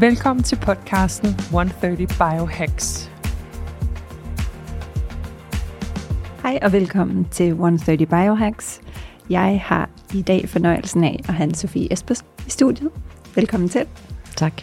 [0.00, 3.10] Velkommen til podcasten 130 Biohacks.
[6.42, 8.80] Hej og velkommen til 130 Biohacks.
[9.30, 12.90] Jeg har i dag fornøjelsen af at have Sofie Espers i studiet.
[13.34, 13.86] Velkommen til.
[14.36, 14.62] Tak.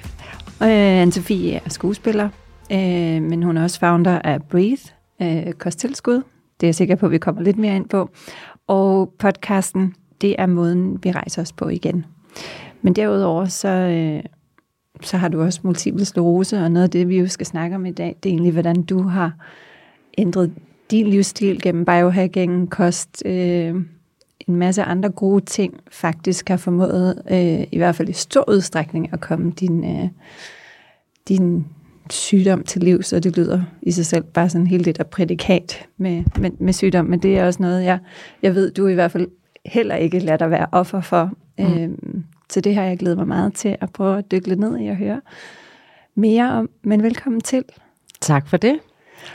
[0.62, 2.30] Øh, Anne-Sophie er skuespiller,
[2.72, 4.84] øh, men hun er også founder af Breathe,
[5.22, 6.16] øh, kosttilskud.
[6.60, 8.10] Det er jeg sikker på, at vi kommer lidt mere ind på.
[8.68, 12.06] Og podcasten, det er måden, vi rejser os på igen.
[12.82, 14.24] Men derudover, så, øh,
[15.02, 17.86] så har du også multiple sklerose, og noget af det, vi jo skal snakke om
[17.86, 19.34] i dag, det er egentlig, hvordan du har
[20.18, 20.52] ændret
[20.92, 23.76] din livsstil gennem biohacking, kost, øh,
[24.48, 29.14] en masse andre gode ting, faktisk har formået, øh, i hvert fald i stor udstrækning,
[29.14, 30.10] at komme din, øh,
[31.28, 31.66] din
[32.10, 35.86] sygdom til liv, så det lyder i sig selv bare sådan helt lidt af prædikat
[35.98, 38.00] med, med, med sygdom, men det er også noget, jeg,
[38.42, 39.28] jeg ved, du i hvert fald
[39.66, 41.32] heller ikke lader dig være offer for.
[41.60, 41.66] Mm.
[41.66, 44.80] Øhm, så det har jeg glædet mig meget til at prøve at dykke lidt ned
[44.80, 45.22] i og høre
[46.16, 46.70] mere om.
[46.84, 47.64] Men velkommen til.
[48.22, 48.80] Tak for det.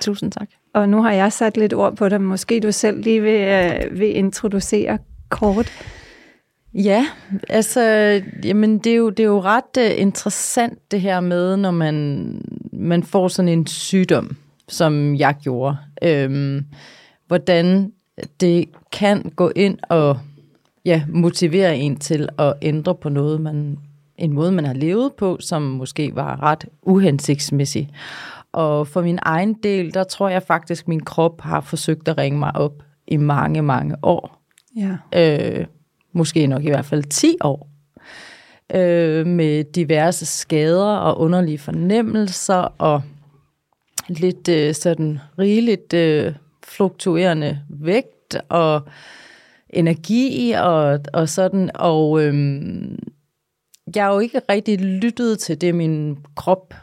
[0.00, 0.48] Tusind tak.
[0.74, 2.20] Og nu har jeg sat lidt ord på dig.
[2.20, 5.72] Måske du selv lige vil, øh, vil introducere kort.
[6.74, 7.06] Ja,
[7.48, 7.80] altså,
[8.44, 12.40] jamen det er jo, det er jo ret uh, interessant det her med, når man,
[12.72, 14.36] man får sådan en sygdom,
[14.68, 15.76] som jeg gjorde.
[16.02, 16.64] Øhm,
[17.26, 17.92] hvordan
[18.40, 20.18] det kan gå ind og
[20.86, 23.78] ja, motivere en til at ændre på noget, man,
[24.18, 27.90] en måde, man har levet på, som måske var ret uhensigtsmæssig.
[28.52, 32.18] Og for min egen del, der tror jeg faktisk, at min krop har forsøgt at
[32.18, 34.42] ringe mig op i mange, mange år.
[34.76, 34.96] Ja.
[35.14, 35.66] Øh,
[36.12, 37.68] måske nok i hvert fald 10 år.
[38.74, 43.02] Øh, med diverse skader og underlige fornemmelser og
[44.08, 48.82] lidt øh, sådan rigeligt øh, fluktuerende vægt og
[49.76, 51.70] energi og, og sådan.
[51.74, 52.34] Og øh,
[53.94, 56.74] jeg har jo ikke rigtig lyttet til det, min krop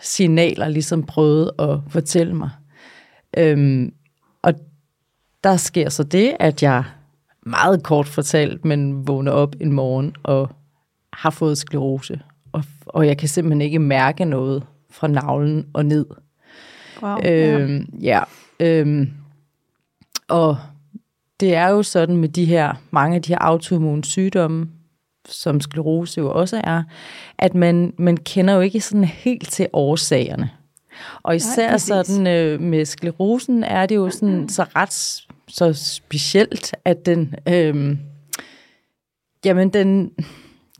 [0.00, 2.50] signaler ligesom prøvede at fortælle mig.
[3.36, 3.92] Øhm,
[4.42, 4.54] og
[5.44, 6.84] der sker så det, at jeg
[7.42, 10.50] meget kort fortalt, men vågner op en morgen og
[11.12, 12.20] har fået sklerose.
[12.52, 16.06] Og, og jeg kan simpelthen ikke mærke noget fra navlen og ned.
[17.02, 18.20] Wow, øhm, ja.
[18.60, 19.10] ja øhm,
[20.28, 20.56] og
[21.40, 24.68] det er jo sådan med de her, mange af de her autoimmune sygdomme,
[25.28, 26.82] som sklerose jo også er,
[27.38, 30.50] at man, man kender jo ikke sådan helt til årsagerne.
[31.22, 36.74] Og især Nej, sådan øh, med sklerosen er det jo sådan så ret så specielt,
[36.84, 37.96] at den, øh,
[39.44, 40.10] jamen den,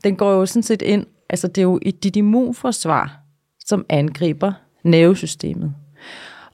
[0.03, 3.19] den går jo sådan set ind, altså det er jo et dit immunforsvar,
[3.65, 4.53] som angriber
[4.83, 5.73] nervesystemet.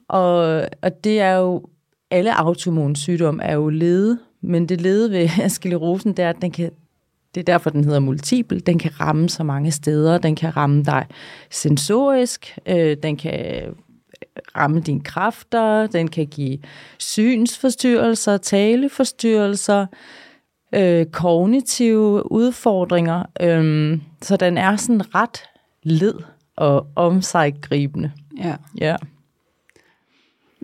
[0.08, 1.68] Og, og det er jo,
[2.10, 6.50] alle autoimmune sygdomme er jo lede, men det lede ved sklerosen, det er, at den
[6.50, 6.70] kan
[7.36, 8.60] det er derfor, den hedder multiple.
[8.60, 10.18] Den kan ramme så mange steder.
[10.18, 11.06] Den kan ramme dig
[11.50, 12.58] sensorisk.
[12.66, 13.62] Øh, den kan
[14.56, 15.86] ramme dine kræfter.
[15.86, 16.58] Den kan give
[16.98, 19.86] synsforstyrrelser, taleforstyrrelser,
[20.74, 23.22] øh, kognitive udfordringer.
[23.40, 25.42] Øh, så den er sådan ret
[25.82, 26.14] led
[26.56, 28.12] og omsaggribende.
[28.38, 28.56] Ja.
[28.80, 28.96] ja.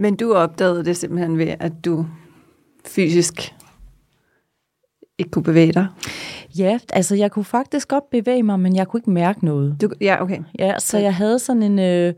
[0.02, 2.06] Men du opdagede det simpelthen ved, at du
[2.86, 3.54] fysisk
[5.18, 5.86] ikke kunne bevæge dig?
[6.58, 9.76] Ja, altså jeg kunne faktisk godt bevæge mig, men jeg kunne ikke mærke noget.
[9.80, 10.38] Du, ja, okay.
[10.58, 12.14] Ja, så jeg havde sådan en, øh,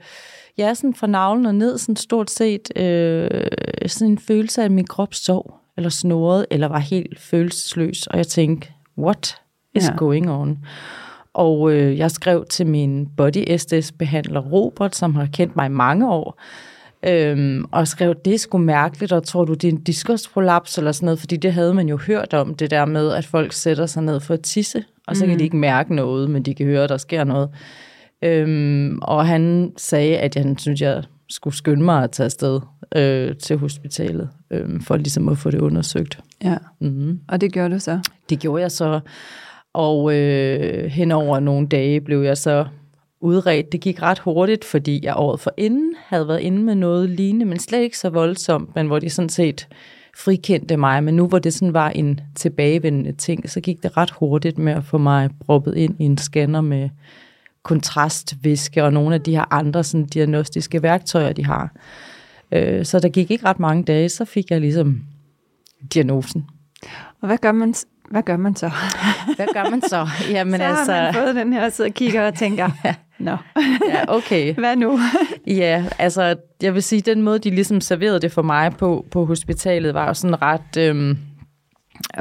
[0.59, 3.47] ja, sådan fra navlen og ned, sådan stort set, øh,
[3.87, 8.17] sådan en følelse af, at min krop sov, eller snorede, eller var helt følelsesløs, og
[8.17, 8.69] jeg tænkte,
[8.99, 9.37] what
[9.75, 9.97] is ja.
[9.97, 10.59] going on?
[11.35, 16.11] Og øh, jeg skrev til min body SDS-behandler Robert, som har kendt mig i mange
[16.11, 16.41] år,
[17.07, 20.93] Øhm, og skrev, det er sgu mærkeligt, og tror du, det er en diskusprolaps eller
[20.93, 23.87] sådan noget, fordi det havde man jo hørt om, det der med, at folk sætter
[23.87, 25.29] sig ned for at tisse, og så mm.
[25.29, 25.45] kan de mm.
[25.45, 27.49] ikke mærke noget, men de kan høre, at der sker noget.
[28.23, 32.61] Øhm, og han sagde, at han synes, jeg skulle skynde mig at tage afsted
[32.97, 36.19] øh, til hospitalet, øh, for ligesom at få det undersøgt.
[36.45, 37.21] Ja, mm.
[37.29, 37.99] og det gjorde du så?
[38.31, 39.01] Det gjorde jeg så,
[39.75, 42.65] og øh, hen over nogle dage blev jeg så
[43.25, 43.73] udredt.
[43.73, 47.47] Det gik ret hurtigt, fordi jeg året for inden havde været inde med noget lignende,
[47.47, 49.69] men slet ikke så voldsomt, men hvor de sådan set
[50.17, 51.05] frikendte mig.
[51.05, 54.73] Men nu hvor det sådan var en tilbagevendende ting, så gik det ret hurtigt med
[54.73, 56.89] at få mig proppet ind i en scanner med
[57.63, 61.77] kontrastvæske og nogle af de her andre sådan, diagnostiske værktøjer, de har.
[62.53, 65.03] Øh, så der gik ikke ret mange dage, så fik jeg ligesom
[65.95, 66.45] diagnosen.
[67.21, 67.75] Og hvad gør man,
[68.11, 68.71] hvad gør man så?
[69.37, 70.09] Hvad gør man så?
[70.31, 70.93] Jamen, så har altså...
[70.93, 72.71] man fået den her, og sidder og kigger og tænker,
[73.19, 73.31] nå,
[73.93, 74.55] ja, okay.
[74.55, 75.01] hvad nu?
[75.47, 79.25] ja, altså, jeg vil sige, den måde, de ligesom serverede det for mig på, på
[79.25, 80.77] hospitalet, var jo sådan ret...
[80.79, 81.19] Øhm,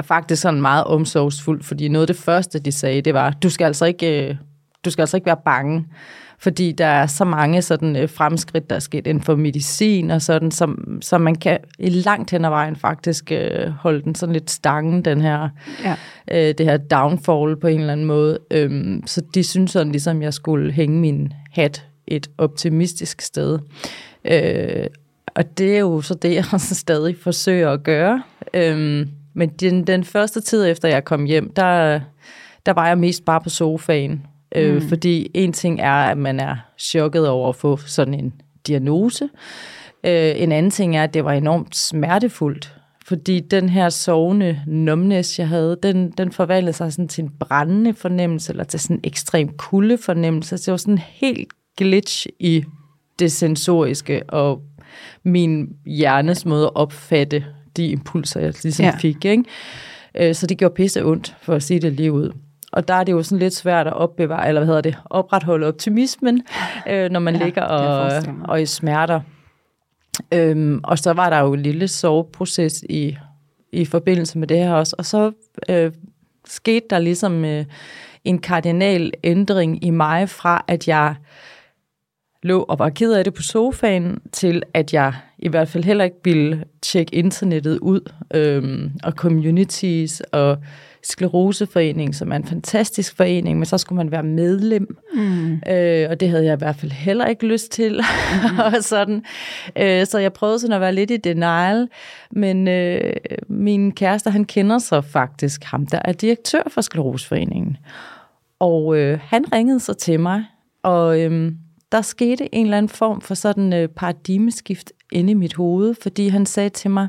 [0.02, 3.64] faktisk sådan meget omsorgsfuldt, fordi noget af det første, de sagde, det var, du skal
[3.64, 4.36] altså ikke, øh,
[4.84, 5.86] du skal altså ikke være bange
[6.44, 10.22] fordi der er så mange sådan øh, fremskridt, der er sket inden for medicin og
[10.22, 14.32] sådan, som, som man kan i langt hen ad vejen faktisk øh, holde den sådan
[14.32, 15.48] lidt stangen, den her,
[15.84, 15.96] ja.
[16.30, 18.38] øh, det her downfall på en eller anden måde.
[18.50, 23.58] Øhm, så de synes sådan ligesom, jeg skulle hænge min hat et optimistisk sted.
[24.24, 24.86] Øh,
[25.34, 28.22] og det er jo så det, jeg stadig forsøger at gøre.
[28.54, 32.00] Øhm, men den, den første tid efter jeg kom hjem, der,
[32.66, 34.88] der var jeg mest bare på sofaen Øh, mm.
[34.88, 38.32] Fordi en ting er, at man er chokket over at få sådan en
[38.66, 39.28] diagnose.
[40.04, 42.76] Øh, en anden ting er, at det var enormt smertefuldt.
[43.06, 47.94] Fordi den her sovende numbness, jeg havde, den, den forvandlede sig sådan til en brændende
[47.94, 50.58] fornemmelse, eller til sådan en ekstrem kulde fornemmelse.
[50.58, 52.64] Så det var sådan en helt glitch i
[53.18, 54.62] det sensoriske, og
[55.22, 57.44] min hjernes måde at opfatte
[57.76, 58.96] de impulser, jeg ligesom ja.
[58.96, 59.24] fik.
[59.24, 59.44] Ikke?
[60.14, 62.32] Øh, så det gjorde pisse ondt, for at sige det lige ud.
[62.74, 65.66] Og der er det jo sådan lidt svært at opbevare, eller hvad hedder det, opretholde
[65.66, 66.42] optimismen,
[66.90, 69.20] øh, når man ja, ligger og, og i smerter.
[70.32, 73.16] Øhm, og så var der jo en lille soveproces i,
[73.72, 74.96] i forbindelse med det her også.
[74.98, 75.32] Og så
[75.68, 75.92] øh,
[76.44, 77.64] skete der ligesom øh,
[78.24, 81.14] en kardinal ændring i mig fra, at jeg
[82.42, 86.04] lå og var ked af det på sofaen, til at jeg i hvert fald heller
[86.04, 90.58] ikke ville tjekke internettet ud, øhm, og communities, og
[91.04, 95.52] Skleroseforening, som er en fantastisk forening, men så skulle man være medlem, mm.
[95.52, 97.92] øh, og det havde jeg i hvert fald heller ikke lyst til.
[97.92, 98.58] Mm.
[98.74, 99.24] og sådan.
[99.76, 101.88] Øh, så jeg prøvede sådan at være lidt i denial,
[102.30, 103.12] men øh,
[103.48, 107.76] min kæreste, han kender så faktisk ham, der er direktør for Skleroseforeningen.
[108.58, 110.44] Og øh, han ringede så til mig,
[110.82, 111.52] og øh,
[111.92, 116.28] der skete en eller anden form for sådan øh, paradigmeskift inde i mit hoved, fordi
[116.28, 117.08] han sagde til mig,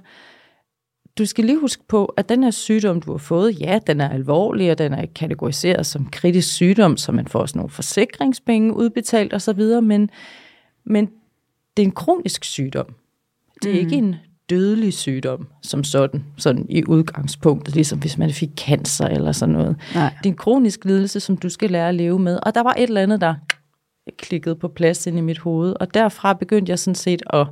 [1.18, 4.10] du skal lige huske på, at den her sygdom, du har fået, ja, den er
[4.10, 9.34] alvorlig, og den er kategoriseret som kritisk sygdom, så man får sådan nogle forsikringspenge udbetalt
[9.34, 10.10] osv., men,
[10.84, 11.06] men
[11.78, 12.86] det er en kronisk sygdom.
[13.64, 13.80] Det er mm.
[13.80, 14.16] ikke en
[14.50, 19.76] dødelig sygdom som sådan, sådan i udgangspunktet, ligesom hvis man fik cancer eller sådan noget.
[19.96, 20.14] Nej.
[20.18, 22.40] Det er en kronisk lidelse, som du skal lære at leve med.
[22.44, 23.36] Og der var et eller andet, der
[24.18, 27.48] klikkede på plads ind i mit hoved, og derfra begyndte jeg sådan set at,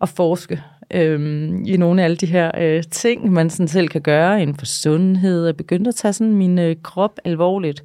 [0.00, 4.00] at forske øh, i nogle af alle de her øh, ting, man sådan selv kan
[4.00, 5.44] gøre inden for sundhed.
[5.46, 7.82] Jeg begyndte at tage sådan min øh, krop alvorligt,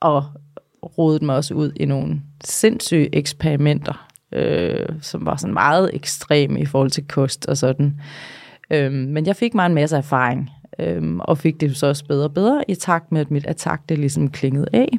[0.00, 0.24] og
[0.98, 6.66] rodede mig også ud i nogle sindssyge eksperimenter, øh, som var sådan meget ekstreme i
[6.66, 8.00] forhold til kost og sådan.
[8.70, 12.24] Øh, men jeg fik mig en masse erfaring, øh, og fik det så også bedre
[12.24, 14.98] og bedre, i takt med, at mit attack det ligesom klingede af.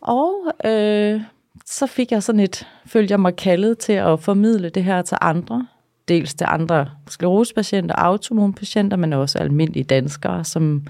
[0.00, 0.32] Og
[0.64, 1.20] øh,
[1.66, 5.18] så fik jeg sådan et, følte jeg mig kaldet til at formidle det her til
[5.20, 5.66] andre,
[6.08, 10.86] dels til andre sklerosepatienter, autoimmunpatienter, men også almindelige danskere, som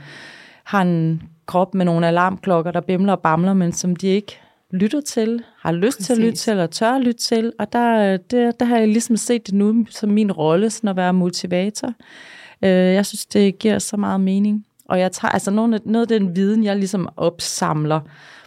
[0.64, 5.00] har en krop med nogle alarmklokker, der bimler og bamler, men som de ikke lytter
[5.00, 6.06] til, har lyst Præcis.
[6.06, 7.52] til at lytte til, eller tør at lytte til.
[7.58, 10.96] Og der, der, der har jeg ligesom set det nu som min rolle, sådan at
[10.96, 11.92] være motivator.
[12.62, 14.64] Øh, jeg synes, det giver så meget mening.
[14.88, 18.00] Og jeg tager altså noget, noget af den viden, jeg ligesom opsamler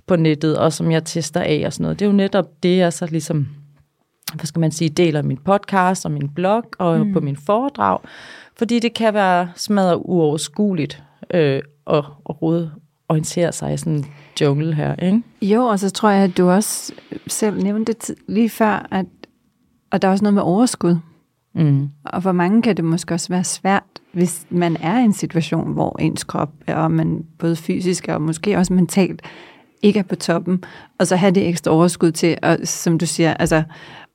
[0.07, 2.77] på nettet, og som jeg tester af og sådan noget, det er jo netop det,
[2.77, 3.47] jeg så ligesom
[4.33, 7.13] hvad skal man sige, deler min podcast og min blog og mm.
[7.13, 7.99] på min foredrag,
[8.57, 11.97] fordi det kan være smadret uoverskueligt øh, at,
[12.29, 12.71] at rode
[13.09, 14.05] orientere sig i sådan en
[14.41, 15.21] jungle her, ikke?
[15.41, 16.93] Jo, og så tror jeg, at du også
[17.27, 19.05] selv nævnte det lige før, at
[19.91, 20.97] og der er også noget med overskud.
[21.55, 21.89] Mm.
[22.05, 25.73] Og for mange kan det måske også være svært, hvis man er i en situation,
[25.73, 29.21] hvor ens krop, og man både fysisk og måske også mentalt,
[29.81, 30.63] ikke er på toppen,
[30.99, 33.63] og så have det ekstra overskud til, og som du siger, altså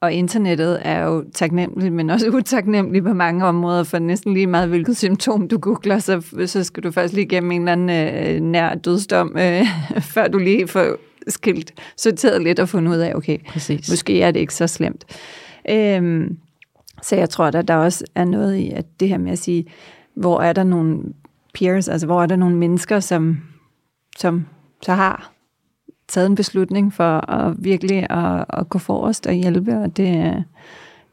[0.01, 4.69] og internettet er jo taknemmeligt, men også utaknemmeligt på mange områder, for næsten lige meget
[4.69, 8.41] hvilket symptom du googler, så, så skal du først lige igennem en eller anden øh,
[8.41, 9.67] nær dødsdom, øh,
[10.15, 10.97] før du lige får
[11.29, 13.91] skilt sorteret lidt og fundet ud af, okay, Præcis.
[13.91, 15.05] måske er det ikke så slemt.
[15.71, 16.39] Øhm,
[17.03, 19.67] så jeg tror, at der også er noget i, at det her med at sige,
[20.15, 21.03] hvor er der nogle
[21.55, 23.39] peers, altså hvor er der nogle mennesker, som,
[24.19, 24.47] som
[24.83, 25.36] så har
[26.09, 30.45] taget en beslutning for at virkelig at, at gå forrest og hjælpe, og det,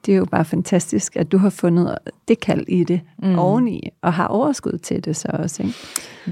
[0.06, 1.98] det er jo bare fantastisk, at du har fundet
[2.28, 3.40] det kald i det mm.
[3.40, 5.76] oveni, og har overskud til det så også, ikke?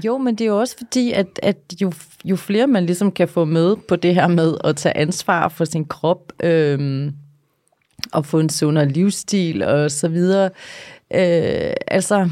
[0.04, 1.92] Jo, men det er jo også fordi, at, at jo,
[2.24, 5.64] jo flere man ligesom kan få med på det her med at tage ansvar for
[5.64, 7.12] sin krop, øhm,
[8.12, 10.50] og få en sundere livsstil og så videre,
[11.14, 12.30] øh, altså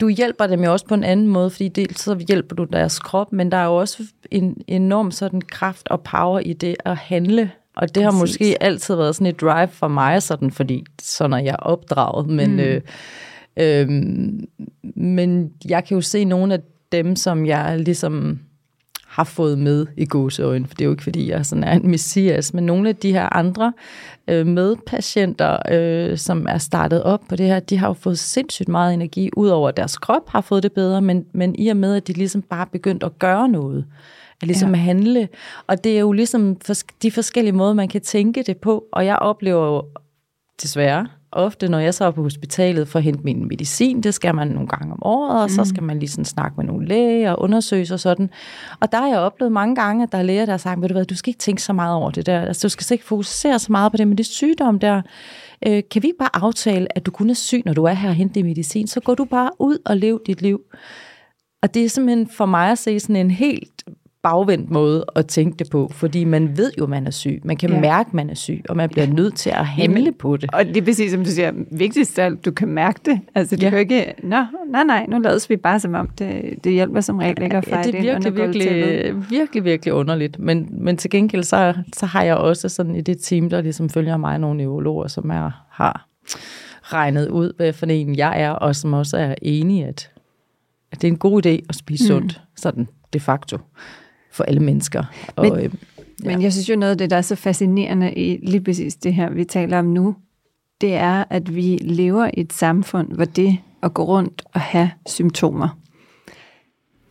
[0.00, 2.98] du hjælper dem jo også på en anden måde, fordi dels så hjælper du deres
[2.98, 6.96] krop, men der er jo også en enorm sådan kraft og power i det at
[6.96, 7.50] handle.
[7.76, 8.20] Og det har Præcis.
[8.20, 12.52] måske altid været sådan et drive for mig, sådan, fordi sådan er jeg opdraget, men,
[12.52, 12.58] mm.
[12.58, 12.80] øh,
[13.56, 13.88] øh,
[14.96, 16.60] men jeg kan jo se nogle af
[16.92, 18.40] dem, som jeg ligesom
[19.14, 21.90] har fået med i gåseøjne, for det er jo ikke, fordi jeg sådan er en
[21.90, 23.72] messias, men nogle af de her andre
[24.28, 28.68] øh, medpatienter, øh, som er startet op på det her, de har jo fået sindssygt
[28.68, 31.76] meget energi, ud over at deres krop har fået det bedre, men, men i og
[31.76, 33.84] med, at de ligesom bare begyndt at gøre noget,
[34.40, 34.80] at ligesom ja.
[34.80, 35.28] handle,
[35.66, 36.56] og det er jo ligesom
[37.02, 39.82] de forskellige måder, man kan tænke det på, og jeg oplever jo
[40.62, 44.34] desværre, ofte, når jeg så er på hospitalet for at hente min medicin, det skal
[44.34, 45.48] man nogle gange om året, og mm.
[45.48, 48.30] så skal man lige sådan snakke med nogle læger og undersøge og sådan.
[48.80, 50.88] Og der har jeg oplevet mange gange, at der er læger, der har sagt, ved
[50.88, 52.40] du hvad, du skal ikke tænke så meget over det der.
[52.40, 55.02] Altså, du skal ikke fokusere så meget på det, men det sygdom der,
[55.66, 58.08] øh, kan vi ikke bare aftale, at du kun er syg, når du er her
[58.08, 60.60] og hente din medicin, så går du bare ud og lev dit liv.
[61.62, 63.73] Og det er simpelthen for mig at se sådan en helt
[64.24, 67.40] bagvendt måde at tænke det på, fordi man ved jo, man er syg.
[67.44, 67.80] Man kan ja.
[67.80, 70.50] mærke, man er syg, og man bliver nødt til at handle Jamen, på det.
[70.52, 73.20] Og det er præcis, som du siger, vigtigst af alt, du kan mærke det.
[73.34, 73.70] Altså, du ja.
[73.70, 77.18] kan ikke, nå, nej, nej, nu lader vi bare som om, det, det hjælper som
[77.18, 80.38] regel ikke at fejre ja, det er virkelig, virkelig, virkelig, virkelig underligt.
[80.38, 83.88] Men, men til gengæld, så, så har jeg også sådan i det team, der ligesom
[83.88, 86.08] følger mig, nogle neurologer, som er, har
[86.82, 90.10] regnet ud, hvad for en jeg er, og som også er enige, at,
[90.92, 92.06] at det er en god idé at spise mm.
[92.08, 93.58] sundt, sådan de facto
[94.34, 95.04] for alle mennesker.
[95.36, 95.74] Men, og, øh,
[96.24, 96.30] ja.
[96.30, 99.14] men jeg synes jo noget af det, der er så fascinerende i lige præcis det
[99.14, 100.16] her, vi taler om nu,
[100.80, 104.90] det er, at vi lever i et samfund, hvor det at gå rundt og have
[105.06, 105.78] symptomer,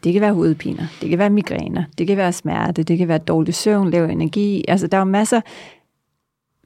[0.03, 3.17] det kan være hovedpiner, det kan være migræner, det kan være smerte, det kan være
[3.17, 4.65] dårlig søvn, lav energi.
[4.67, 5.41] Altså, der er jo masser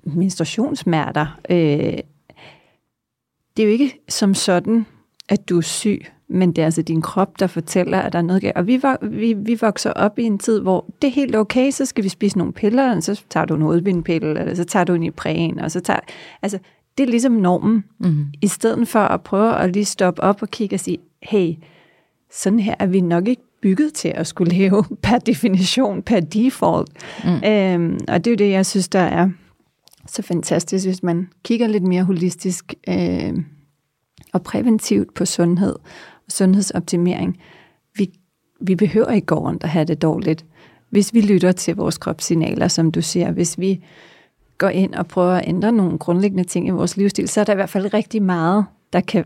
[0.03, 1.39] menstruationssmerter.
[1.49, 1.97] Øh,
[3.57, 4.85] det er jo ikke som sådan,
[5.29, 8.23] at du er syg men det er altså din krop, der fortæller, at der er
[8.23, 8.57] noget galt.
[8.57, 11.85] Og vi, vi, vi vokser op i en tid, hvor det er helt okay, så
[11.85, 14.93] skal vi spise nogle piller, og så tager du en hovedbindpille, eller så tager du
[14.93, 15.99] en Ipren, og så tager...
[16.41, 16.59] Altså,
[16.97, 17.83] det er ligesom normen.
[17.99, 18.25] Mm-hmm.
[18.41, 21.53] I stedet for at prøve at lige stoppe op og kigge og sige, hey,
[22.31, 26.89] sådan her er vi nok ikke bygget til at skulle leve per definition, per default.
[27.23, 27.49] Mm.
[27.49, 29.29] Øhm, og det er jo det, jeg synes, der er
[30.07, 33.33] så fantastisk, hvis man kigger lidt mere holistisk øh,
[34.33, 35.75] og præventivt på sundhed,
[36.29, 37.37] sundhedsoptimering.
[37.95, 38.11] Vi,
[38.61, 40.45] vi behøver ikke gå rundt og have det dårligt.
[40.89, 43.83] Hvis vi lytter til vores kropssignaler, som du siger, hvis vi
[44.57, 47.53] går ind og prøver at ændre nogle grundlæggende ting i vores livsstil, så er der
[47.53, 49.25] i hvert fald rigtig meget, der kan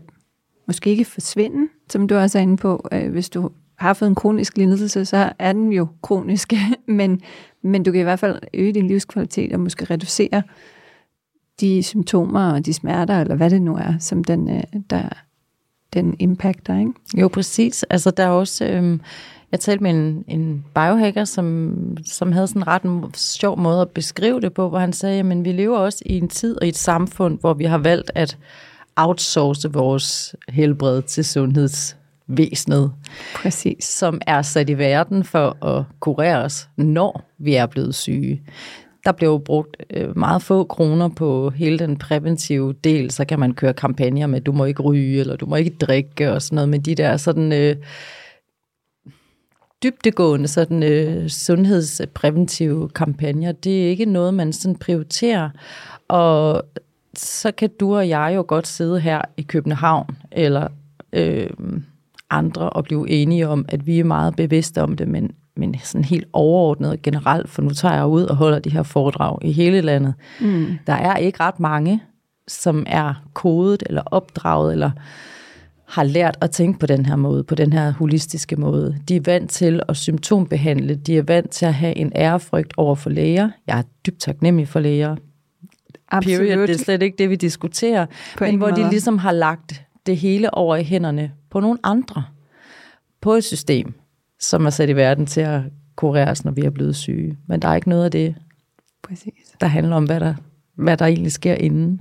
[0.66, 2.88] måske ikke forsvinde, som du også er inde på.
[2.92, 6.52] Øh, hvis du har fået en kronisk lidelse, så er den jo kronisk,
[6.86, 7.20] men,
[7.62, 10.42] men du kan i hvert fald øge din livskvalitet og måske reducere
[11.60, 15.08] de symptomer og de smerter, eller hvad det nu er, som den, øh, der,
[15.94, 16.92] den impacter, ikke?
[17.20, 17.82] Jo, præcis.
[17.82, 18.64] Altså, der er også...
[18.64, 18.98] Øh,
[19.52, 23.90] jeg talte med en, en biohacker, som, som havde sådan en ret sjov måde at
[23.90, 26.68] beskrive det på, hvor han sagde, at vi lever også i en tid og i
[26.68, 28.38] et samfund, hvor vi har valgt at
[28.96, 32.92] outsource vores helbred til sundhedsvæsenet.
[33.34, 33.84] Præcis.
[33.84, 38.42] Som er sat i verden for at kurere os, når vi er blevet syge
[39.04, 43.10] der blev brugt øh, meget få kroner på hele den præventive del.
[43.10, 46.32] Så kan man køre kampagner med, du må ikke ryge, eller du må ikke drikke,
[46.32, 46.68] og sådan noget.
[46.68, 47.52] Men de der sådan...
[47.52, 47.76] Øh,
[49.82, 55.50] dybtegående sådan, øh, sundhedspræventive kampagner, det er ikke noget, man sådan prioriterer.
[56.08, 56.62] Og
[57.14, 60.68] så kan du og jeg jo godt sidde her i København, eller
[61.12, 61.50] øh,
[62.30, 66.04] andre, og blive enige om, at vi er meget bevidste om det, men men sådan
[66.04, 69.52] helt overordnet og generelt, for nu tager jeg ud og holder de her foredrag i
[69.52, 70.14] hele landet.
[70.40, 70.78] Mm.
[70.86, 72.02] Der er ikke ret mange,
[72.48, 74.90] som er kodet eller opdraget eller
[75.92, 78.98] har lært at tænke på den her måde, på den her holistiske måde.
[79.08, 82.94] De er vant til at symptombehandle, de er vant til at have en ærefrygt over
[82.94, 83.50] for læger.
[83.66, 85.16] Jeg er dybt taknemmelig for læger.
[86.10, 86.38] Absolut.
[86.38, 88.06] Period, det er slet ikke det, vi diskuterer.
[88.38, 88.82] På men hvor måde.
[88.82, 92.24] de ligesom har lagt det hele over i hænderne på nogle andre.
[93.20, 93.94] På et system
[94.42, 95.60] som er sat i verden til at
[95.96, 97.38] kureres, når vi er blevet syge.
[97.46, 98.34] Men der er ikke noget af det,
[99.02, 99.32] Præcis.
[99.60, 100.34] der handler om, hvad der,
[100.76, 102.00] hvad der egentlig sker inden.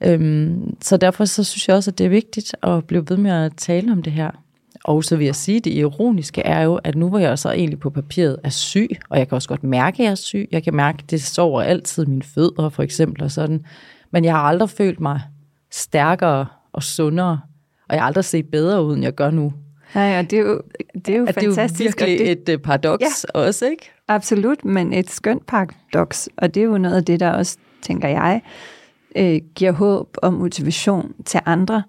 [0.00, 3.30] Øhm, så derfor så synes jeg også, at det er vigtigt at blive ved med
[3.30, 4.30] at tale om det her.
[4.84, 7.50] Og så vil jeg sige, at det ironiske er jo, at nu hvor jeg så
[7.50, 10.48] egentlig på papiret er syg, og jeg kan også godt mærke, at jeg er syg.
[10.52, 13.64] Jeg kan mærke, at det sover altid mine fødder, for eksempel, og sådan.
[14.10, 15.20] Men jeg har aldrig følt mig
[15.70, 17.40] stærkere og sundere,
[17.88, 19.52] og jeg har aldrig set bedre ud, end jeg gør nu.
[19.94, 20.62] Nej, og det er jo,
[20.94, 22.00] det er jo At det er jo fantastisk.
[22.00, 23.40] virkelig det, et uh, paradoks ja.
[23.40, 23.90] også, ikke?
[24.08, 28.08] Absolut, men et skønt paradoks, og det er jo noget af det, der også, tænker
[28.08, 28.42] jeg,
[29.16, 31.82] øh, giver håb og motivation til andre,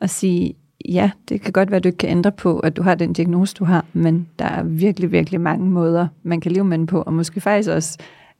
[0.00, 0.54] at sige,
[0.88, 3.12] ja, det kan godt være, at du ikke kan ændre på, at du har den
[3.12, 6.86] diagnose, du har, men der er virkelig, virkelig mange måder, man kan leve med den
[6.86, 7.98] på, og måske faktisk også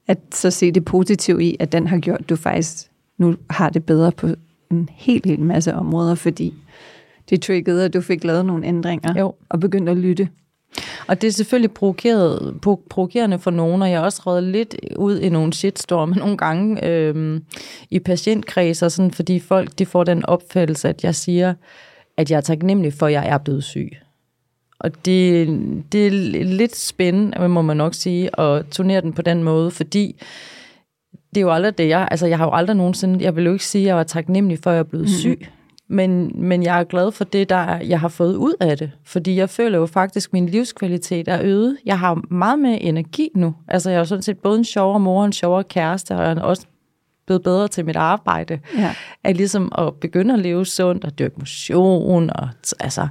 [0.08, 2.76] at så se det positive i, at den har gjort, at du faktisk
[3.18, 4.28] nu har det bedre på
[4.70, 6.54] en helt, helt masse områder, fordi
[7.30, 9.34] det triggede, at du fik lavet nogle ændringer Jo.
[9.48, 10.28] og begyndte at lytte.
[11.08, 14.76] Og det er selvfølgelig provokeret, pro- provokerende for nogen, og jeg har også reddet lidt
[14.96, 17.44] ud i nogle shitstorm nogle gange øhm,
[17.90, 21.54] i patientkredser, sådan, fordi folk de får den opfattelse, at jeg siger,
[22.16, 23.90] at jeg er taknemmelig for, at jeg er blevet syg.
[24.80, 25.48] Og det,
[25.92, 26.10] det er
[26.44, 30.22] lidt spændende, må man nok sige, at turnere den på den måde, fordi
[31.34, 32.08] det er jo aldrig det, jeg...
[32.10, 33.24] Altså, jeg har jo aldrig nogensinde...
[33.24, 35.18] Jeg vil jo ikke sige, at jeg var taknemmelig for, at jeg er blevet mm-hmm.
[35.18, 35.48] syg.
[35.88, 38.90] Men, men jeg er glad for det, der jeg har fået ud af det.
[39.04, 41.76] Fordi jeg føler jo faktisk, at min livskvalitet er øget.
[41.84, 43.54] Jeg har meget mere energi nu.
[43.68, 46.32] Altså, jeg er jo sådan set både en sjovere mor en sjovere kæreste, og jeg
[46.32, 46.66] er også
[47.26, 48.60] blevet bedre til mit arbejde.
[48.78, 48.94] Ja.
[49.24, 52.30] At ligesom at begynde at leve sundt og dyrke motion.
[52.30, 52.48] Og,
[52.80, 53.08] altså,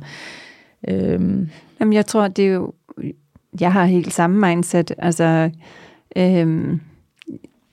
[0.87, 2.73] øhm, Jamen, jeg tror, det er jo...
[3.59, 4.91] Jeg har helt samme mindset.
[4.97, 5.49] Altså,
[6.15, 6.81] øhm,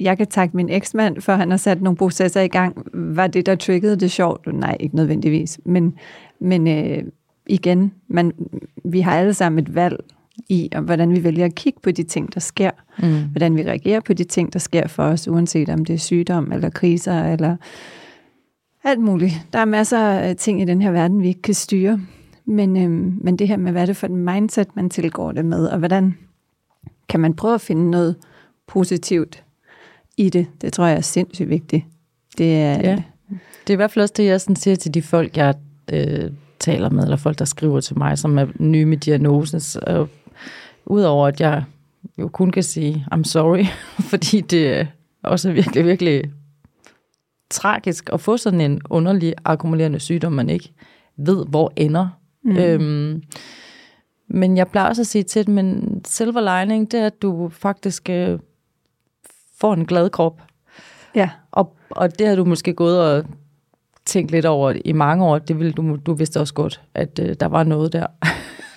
[0.00, 2.86] jeg kan takke min eksmand, for han har sat nogle processer i gang.
[2.92, 4.46] Var det, der triggede det sjovt?
[4.54, 5.60] Nej, ikke nødvendigvis.
[5.64, 5.94] Men,
[6.40, 7.02] men øh,
[7.46, 8.32] igen, man,
[8.84, 9.96] vi har alle sammen et valg
[10.48, 12.70] i, om hvordan vi vælger at kigge på de ting, der sker.
[12.98, 13.30] mm.
[13.30, 16.52] Hvordan vi reagerer på de ting, der sker for os, uanset om det er sygdom,
[16.52, 17.56] eller kriser, eller
[18.84, 19.34] alt muligt.
[19.52, 22.00] Der er masser af ting i den her verden, vi ikke kan styre.
[22.44, 25.44] Men, øhm, men det her med, hvad er det for en mindset, man tilgår det
[25.44, 26.14] med, og hvordan
[27.08, 28.16] kan man prøve at finde noget
[28.66, 29.43] positivt
[30.16, 31.85] i det, det tror jeg er sindssygt vigtigt.
[32.38, 33.02] Det er, Ja.
[33.66, 35.54] Det er i hvert fald også det, jeg sådan siger til de folk, jeg
[35.92, 39.61] øh, taler med, eller folk, der skriver til mig, som er nye med diagnosen.
[39.61, 40.06] Så,
[40.87, 41.64] Udover at jeg
[42.18, 43.64] jo kun kan sige, I'm sorry,
[44.11, 44.87] fordi det er
[45.23, 46.25] også virkelig, virkelig
[47.50, 50.72] tragisk at få sådan en underlig akkumulerende sygdom, man ikke
[51.16, 52.09] ved, hvor ender.
[52.42, 52.57] Mm.
[52.57, 53.22] Øhm,
[54.29, 57.48] men jeg plejer også at sige til dem, men silver lining, det er, at du
[57.48, 58.38] faktisk øh,
[59.64, 60.42] får en glad krop.
[61.14, 63.24] ja, Og, og det har du måske gået og
[64.07, 65.38] tænkt lidt over i mange år.
[65.38, 68.07] Det ville du, du vidste også godt, at øh, der var noget der.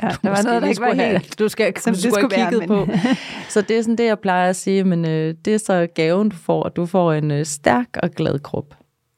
[0.04, 2.14] ja der var noget, der ikke var skulle have- helt, Du skal, som du skulle
[2.14, 3.10] skulle have være, kigget men- på.
[3.54, 6.30] Så det er sådan det, jeg plejer at sige, men øh, det er så gaven,
[6.30, 8.76] du får, at du får en øh, stærk og glad krop.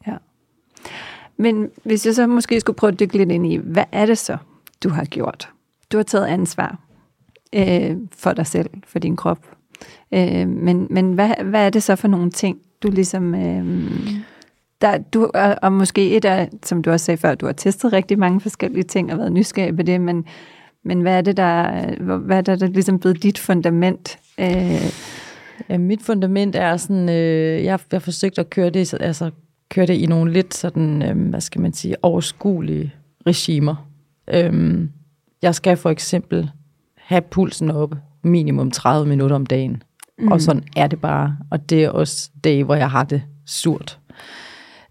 [0.07, 0.15] Ja.
[1.37, 4.17] Men hvis jeg så måske skulle prøve at dykke lidt ind i, hvad er det
[4.17, 4.37] så,
[4.83, 5.49] du har gjort?
[5.91, 6.79] Du har taget ansvar
[7.55, 9.39] øh, for dig selv, for din krop.
[10.13, 13.35] Øh, men men hvad, hvad er det så for nogle ting, du ligesom...
[13.35, 13.91] Øh,
[14.81, 17.93] der, du, og, og måske et af, som du også sagde før, du har testet
[17.93, 20.25] rigtig mange forskellige ting og været nysgerrig på det, men,
[20.85, 24.19] men hvad er det, der, hvad er det, der ligesom blevet dit fundament?
[24.39, 24.91] Øh,
[25.69, 29.31] Ja, mit fundament er sådan, øh, jeg, jeg har forsøgt at køre det, altså,
[29.69, 32.93] køre det i nogle lidt sådan, øh, hvad skal man sige, overskuelige
[33.27, 33.75] regimer.
[34.33, 34.81] Øh,
[35.41, 36.51] jeg skal for eksempel
[36.95, 39.83] have pulsen oppe minimum 30 minutter om dagen.
[40.19, 40.31] Mm.
[40.31, 41.37] Og sådan er det bare.
[41.51, 43.99] Og det er også dage, hvor jeg har det surt.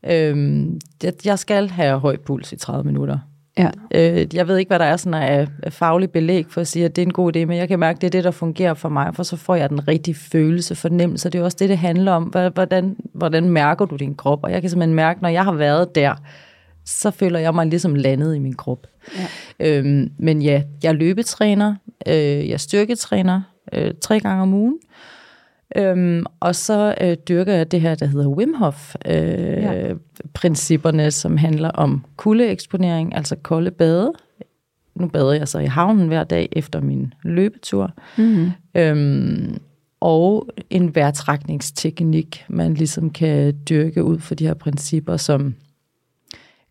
[0.06, 0.80] Øhm,
[1.24, 3.18] jeg, skal have høj puls i 30 minutter.
[3.58, 3.70] ja.
[3.94, 6.84] Øh, jeg ved ikke, hvad der er sådan af, af faglig belæg for at sige,
[6.84, 8.30] at det er en god idé, men jeg kan mærke, at det er det, der
[8.30, 11.30] fungerer for mig, for så får jeg den rigtige følelse, fornemmelse.
[11.30, 12.22] Det er også det, det handler om.
[12.22, 14.38] Hvordan, hvordan mærker du din krop?
[14.42, 16.14] Og jeg kan simpelthen mærke, når jeg har været der,
[16.84, 18.86] så føler jeg mig ligesom landet i min krop.
[19.18, 19.26] Ja.
[19.78, 21.74] Øhm, men ja, jeg er løbetræner,
[22.06, 23.40] øh, jeg er styrketræner
[23.72, 24.78] øh, tre gange om ugen,
[25.76, 31.10] Øhm, og så øh, dyrker jeg det her, der hedder Wim Hof øh, Ja.
[31.10, 34.12] som handler om kuldeeksponering, altså kolde bade.
[34.94, 37.92] Nu bader jeg så i havnen hver dag efter min løbetur.
[38.18, 38.50] Mm-hmm.
[38.74, 39.58] Øhm,
[40.00, 45.54] og en vejrtrækningsteknik, man ligesom kan dyrke ud for de her principper, som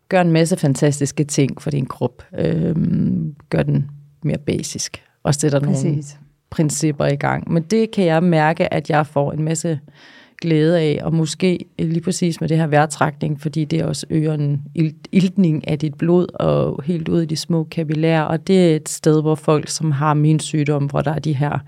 [0.10, 2.24] gør en masse fantastiske ting for din krop.
[2.38, 3.90] Øhm, gør den
[4.24, 5.04] mere basisk.
[5.24, 6.18] Og sætter nogle Præcis.
[6.50, 7.52] Principper i gang.
[7.52, 9.80] Men det kan jeg mærke, at jeg får en masse
[10.42, 14.62] glæde af, og måske lige præcis med det her vejrtrækning, fordi det også øger en
[14.76, 18.76] ilt- iltning af dit blod og helt ud i de små kapillærer, og det er
[18.76, 21.60] et sted, hvor folk, som har min sygdom, hvor der er de her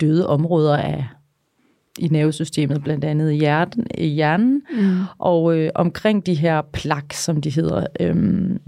[0.00, 1.04] døde områder af
[1.98, 4.96] i nervesystemet, blandt andet i hjerten, i hjernen, Mm.
[5.18, 8.58] og øh, omkring de her plak, som de hedder, øhm,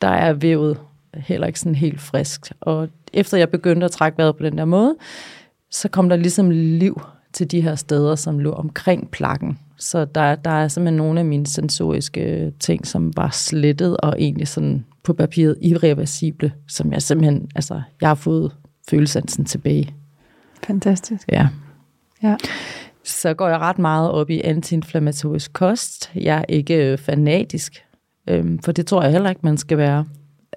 [0.00, 0.76] der er vævet
[1.14, 2.52] heller ikke sådan helt friskt.
[2.60, 4.96] Og efter jeg begyndte at trække vejret på den der måde,
[5.70, 7.00] så kom der ligesom liv
[7.32, 9.58] til de her steder, som lå omkring plakken.
[9.76, 14.48] Så der, der er simpelthen nogle af mine sensoriske ting, som var slettet og egentlig
[14.48, 18.56] sådan på papiret irreversible, som jeg simpelthen, altså, jeg har fået
[18.90, 19.94] følelsansen tilbage.
[20.66, 21.28] Fantastisk.
[21.32, 21.48] Ja.
[22.22, 22.36] Ja.
[23.04, 26.10] Så går jeg ret meget op i antiinflammatorisk kost.
[26.14, 27.84] Jeg er ikke fanatisk,
[28.28, 30.04] øhm, for det tror jeg heller ikke, man skal være.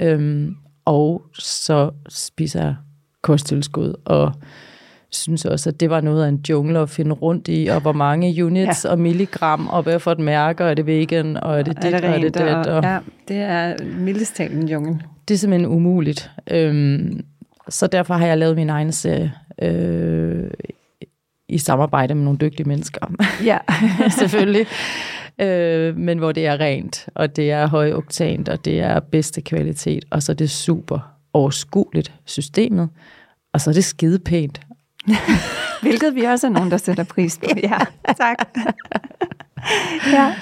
[0.01, 2.75] Øhm, og så spiser jeg
[3.21, 4.34] kosttilskud, og
[5.15, 7.91] synes også, at det var noget af en jungle at finde rundt i, og hvor
[7.91, 8.89] mange units ja.
[8.89, 11.93] og milligram, og hvad for et mærke, og er det vegan, og er det dit,
[11.93, 14.99] er det og er det og, Og ja, det er mildest talt en jungle.
[15.27, 16.32] det er simpelthen umuligt.
[16.51, 17.25] Øhm,
[17.69, 20.51] så derfor har jeg lavet min egen serie øh,
[21.49, 22.99] i samarbejde med nogle dygtige mennesker.
[23.43, 23.58] Ja.
[24.19, 24.65] selvfølgelig.
[25.41, 29.41] Øh, men hvor det er rent, og det er høj oktant, og det er bedste
[29.41, 30.99] kvalitet, og så er det super
[31.33, 32.89] overskueligt systemet,
[33.53, 34.61] og så er det skide pænt.
[35.81, 37.45] Hvilket vi også er nogen, der sætter pris på.
[37.63, 37.77] Ja,
[38.17, 38.37] tak.
[40.13, 40.35] ja,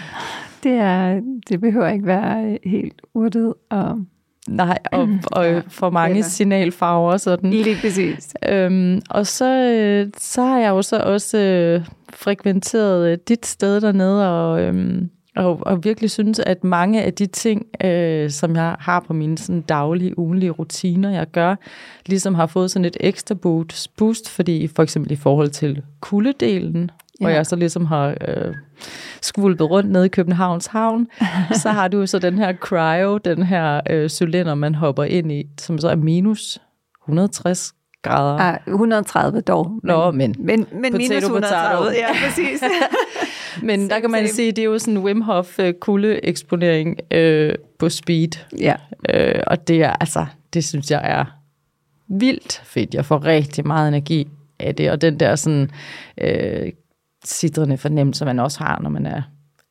[0.64, 4.06] det, er, det behøver ikke være helt urtet og
[4.50, 7.50] Nej, og, og for mange Eller- signalfarver og sådan.
[7.52, 8.34] lige præcis.
[8.50, 13.82] Øhm, og så, øh, så har jeg jo så også øh, frekventeret øh, dit sted
[13.82, 18.76] dernede, og, øhm, og, og virkelig synes, at mange af de ting, øh, som jeg
[18.80, 21.56] har på mine sådan, daglige, ugenlige rutiner, jeg gør,
[22.06, 26.92] ligesom har fået sådan et ekstra boost, boost fordi for eksempel i forhold til kuldedelen,
[27.22, 27.36] hvor Ja.
[27.36, 28.54] jeg så ligesom har øh,
[29.22, 31.08] skvulpet rundt nede i Københavns Havn,
[31.54, 35.44] så har du så den her cryo, den her øh, cylinder, man hopper ind i,
[35.60, 36.60] som så er minus
[37.06, 38.38] 160 grader.
[38.40, 39.80] Ah, 130 dog.
[39.84, 41.86] Nå, men- men, men minus Potato, 130.
[41.86, 42.00] potato.
[42.00, 42.64] Ja, præcis.
[43.64, 44.36] Men der kan man same.
[44.36, 48.28] sige, det er jo sådan en Wim Hof øh, kuldeeksponering øh, på speed.
[48.60, 48.74] ja.
[49.14, 51.26] Øh, og det er altså, det synes jeg er
[52.08, 52.94] vildt fedt.
[52.94, 54.28] Jeg får rigtig meget energi
[54.60, 55.70] af det, og den der sådan
[56.22, 56.72] øh,
[57.24, 59.22] sidrende fornemmelse, man også har, når man er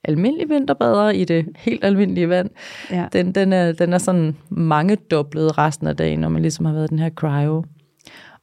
[0.05, 2.51] almindelig vinterbader i det helt almindelige vand,
[2.91, 3.07] ja.
[3.13, 6.73] den, den, er, den er sådan mange doblet resten af dagen, når man ligesom har
[6.73, 7.65] været den her cryo.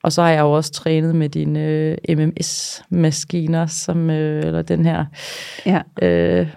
[0.04, 4.86] Og så har jeg jo også trænet med dine øh, MMS-maskiner, som, øh, eller den
[4.86, 5.06] her,
[5.66, 5.82] ja.
[6.02, 6.48] øh,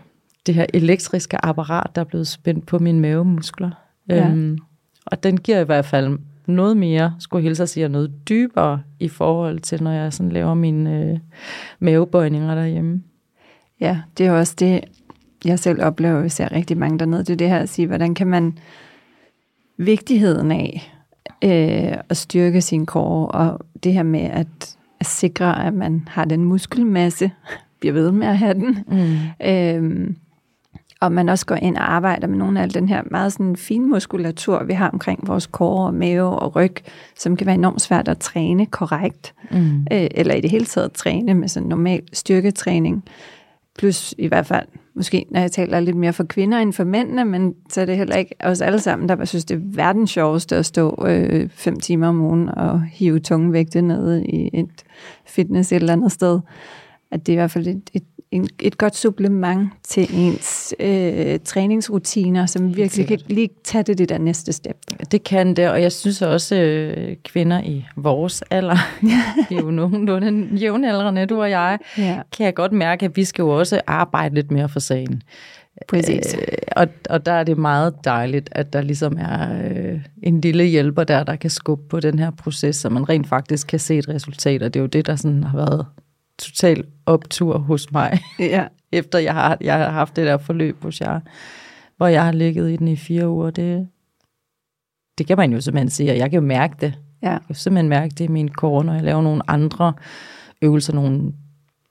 [0.46, 3.70] det her elektriske apparat, der er blevet spændt på mine mavemuskler.
[4.08, 4.28] Ja.
[4.28, 4.58] Øhm,
[5.06, 8.82] og den giver i hvert fald noget mere, skulle hilse at sige, og noget dybere
[9.00, 11.18] i forhold til, når jeg sådan laver mine øh,
[11.78, 13.02] mavebøjninger derhjemme.
[13.80, 14.84] Ja, det er også det,
[15.44, 17.24] jeg selv oplever, jeg ser rigtig mange dernede.
[17.24, 18.58] Det er det her at sige, hvordan kan man
[19.76, 20.92] vigtigheden af
[21.44, 26.24] øh, at styrke sin kår, og det her med at, at sikre, at man har
[26.24, 27.30] den muskelmasse,
[27.80, 29.46] bliver ved med at have den, Mm.
[29.46, 30.16] Øhm,
[31.00, 33.88] og man også går ind og arbejder med nogle af den her meget sådan fin
[33.90, 36.74] muskulatur, vi har omkring vores kår og mave og ryg,
[37.16, 39.80] som kan være enormt svært at træne korrekt, Mm.
[39.92, 43.04] øh, eller i det hele taget træne med sådan normal styrketræning.
[43.78, 47.24] Plus i hvert fald, måske når jeg taler lidt mere for kvinder end for mændene,
[47.24, 50.56] men så er det heller ikke os alle sammen, der synes, det er verdens sjoveste
[50.56, 54.84] at stå øh, fem timer om ugen og hive tunge vægte nede i et
[55.26, 56.40] fitness et eller andet sted.
[57.10, 61.38] At det er i hvert fald et, et, en, et godt supplement til ens øh,
[61.44, 64.76] træningsrutiner, som virkelig kan lige tage det, det der næste step.
[65.12, 68.76] Det kan det, og jeg synes også, øh, kvinder i vores alder,
[69.48, 73.24] det er jo nogenlunde jævnaldrende, du og jeg, Ja, kan jeg godt mærke, at vi
[73.24, 75.22] skal jo også arbejde lidt mere for sagen.
[75.88, 76.34] præcis.
[76.34, 76.40] Øh,
[76.76, 81.04] og, og der er det meget dejligt, at der ligesom er øh, en lille hjælper
[81.04, 84.08] der, der kan skubbe på den her proces, så man rent faktisk kan se et
[84.08, 85.86] resultat, og det er jo det, der sådan har været
[86.40, 91.00] total optur hos mig, Ja, efter jeg har, jeg har haft det der forløb hos
[91.00, 91.20] jer,
[91.96, 93.50] hvor jeg har ligget i den i fire uger.
[93.50, 93.88] Det,
[95.18, 96.94] det kan man jo simpelthen sige, og jeg kan jo mærke det.
[97.22, 97.30] ja.
[97.30, 99.92] Jeg kan simpelthen mærke det i min kår, når jeg laver nogle andre
[100.62, 101.32] øvelser, nogle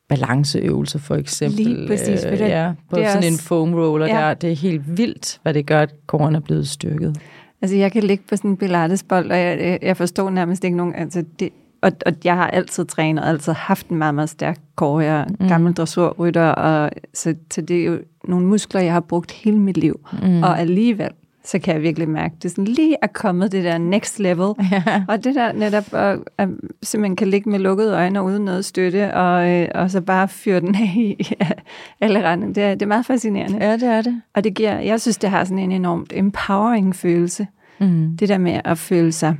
[0.09, 1.59] balanceøvelser for eksempel.
[1.65, 4.13] Lige præcis, Øh, det- ja, på det sådan en også- foam roller Ja.
[4.13, 4.33] der.
[4.33, 7.17] Det er helt vildt, hvad det gør, at kåren er blevet styrket.
[7.61, 10.77] Altså, jeg kan ligge på sådan en pilatesbold, og jeg, jeg- jeg forstår nærmest ikke
[10.77, 10.95] nogen...
[10.95, 11.49] Altså, det,
[11.81, 14.99] og, og jeg har altid trænet, altid haft en meget, meget stærk kår.
[14.99, 15.47] Jeg er Mm.
[15.47, 19.77] gammel dressurrytter, og så, så det er jo nogle muskler, jeg har brugt hele mit
[19.77, 19.99] liv.
[20.23, 20.43] Mm.
[20.43, 21.09] Og alligevel,
[21.45, 24.53] så kan jeg virkelig mærke, det er sådan lige er kommet det der next level.
[24.71, 25.03] Ja.
[25.07, 26.49] Og det der netop, at, at
[26.83, 30.27] simpelthen kan ligge med lukkede øjne og uden noget støtte, og, øh, og så bare
[30.27, 31.31] fyre den af i
[32.01, 32.47] alle rende.
[32.47, 33.57] Det er, det er meget fascinerende.
[33.65, 34.21] ja, det er det.
[34.35, 37.47] Og det giver, jeg synes, det har sådan en enormt empowering følelse.
[37.79, 38.17] Mm.
[38.19, 39.35] Det der med at føle sig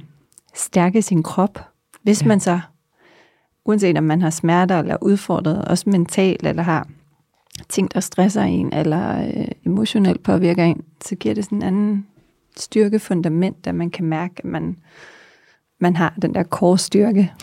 [0.56, 1.60] stærk i sin krop.
[2.02, 2.28] Hvis ja.
[2.28, 2.60] man så,
[3.66, 6.88] uanset om man har smerter eller er udfordret, også mentalt, eller har
[7.70, 12.08] ting, der stresser en, eller øh, emotionelt påvirker en, så giver det sådan en anden
[12.58, 14.78] styrke fundament, at man kan mærke, at man
[15.80, 17.34] man har den der core-styrke.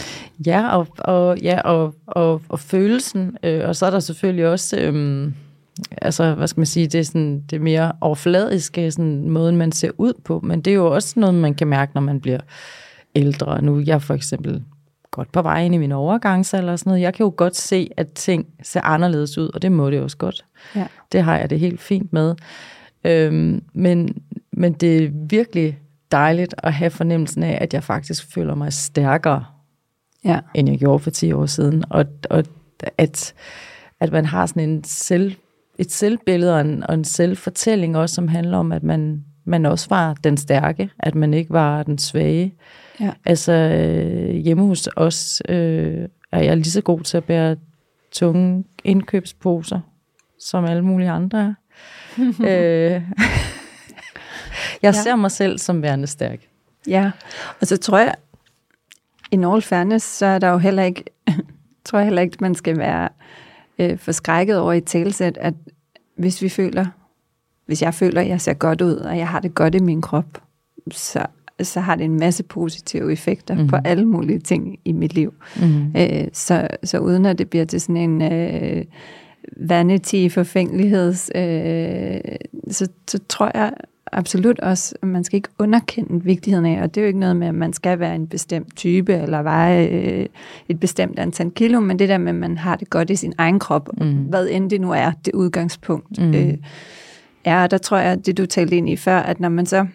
[0.46, 4.78] Ja, og, og, ja, og, og, og følelsen, øh, og så er der selvfølgelig også,
[4.78, 5.32] øh,
[6.02, 9.72] altså, hvad skal man sige, det er sådan, det er mere overfladiske, sådan måden, man
[9.72, 12.40] ser ud på, men det er jo også noget, man kan mærke, når man bliver
[13.16, 13.62] ældre.
[13.62, 14.64] Nu er jeg for eksempel
[15.10, 17.02] godt på vej ind i min overgangsalder og sådan noget.
[17.02, 20.16] Jeg kan jo godt se, at ting ser anderledes ud, og det må det også
[20.16, 20.44] godt.
[20.76, 20.86] Ja.
[21.12, 22.34] Det har jeg det helt fint med.
[23.04, 25.78] Øhm, men, men det er virkelig
[26.12, 29.44] dejligt at have fornemmelsen af, at jeg faktisk føler mig stærkere,
[30.24, 30.40] Ja.
[30.54, 31.84] end jeg gjorde for 10 år siden.
[31.90, 32.44] Og, og
[32.98, 33.34] at,
[34.00, 35.34] at man har sådan en selv,
[35.78, 39.86] et selvbillede og en, og en selvfortælling også, som handler om, at man, man også
[39.90, 42.54] var den stærke, at man ikke var den svage.
[43.00, 43.10] Ja.
[43.24, 47.56] Altså øh, hjemme hos os øh, er jeg lige så god til at bære
[48.12, 49.80] tunge indkøbsposer,
[50.40, 51.54] som alle mulige andre er.
[52.40, 53.02] øh, jeg
[54.82, 54.92] Ja.
[54.92, 56.40] ser mig selv som værende stærk.
[56.88, 57.10] Ja,
[57.60, 58.14] og så tror jeg,
[59.30, 61.04] in all fairness, så er der jo heller ikke,
[61.84, 63.08] tror jeg heller ikke, man skal være
[63.78, 65.54] øh, forskrækket over i talsæt, at
[66.16, 66.86] hvis vi føler,
[67.66, 70.02] hvis jeg føler, at jeg ser godt ud, og jeg har det godt i min
[70.02, 70.42] krop,
[70.92, 71.26] så,
[71.62, 73.68] så har det en masse positive effekter mm-hmm.
[73.68, 75.34] på alle mulige ting i mit liv.
[75.60, 75.86] Mm.
[75.96, 78.84] Øh, så, så uden at det bliver til sådan en øh,
[79.56, 82.20] vanity, forfængeligheds, øh,
[82.70, 83.72] så, så tror jeg
[84.12, 87.36] absolut også, at man skal ikke underkende vigtigheden af, og det er jo ikke noget
[87.36, 90.26] med, at man skal være en bestemt type, eller veje øh,
[90.68, 93.32] et bestemt antal kilo, men det der med, at man har det godt i sin
[93.38, 94.12] egen krop, mm.
[94.12, 96.34] hvad end det nu er, det udgangspunkt mm.
[96.34, 96.54] øh,
[97.44, 97.62] er.
[97.62, 99.86] Og der tror jeg, det du talte ind i før, at når man så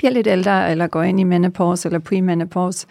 [0.00, 2.86] bliver lidt ældre, eller går ind i menopause eller premenopause,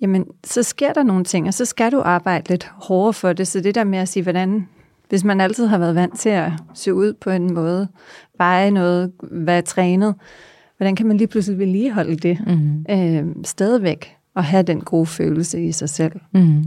[0.00, 3.48] jamen, så sker der nogle ting, og så skal du arbejde lidt hårdere for det.
[3.48, 4.68] Så det der med at sige, hvordan,
[5.08, 7.88] hvis man altid har været vant til at se ud på en måde,
[8.38, 10.14] veje noget, være trænet,
[10.76, 12.84] hvordan kan man lige pludselig vedligeholde det Mm.
[12.90, 16.12] øh, stadigvæk, og have den gode følelse i sig selv?
[16.32, 16.64] Mm.